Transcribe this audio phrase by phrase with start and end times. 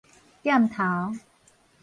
[0.41, 1.13] 店頭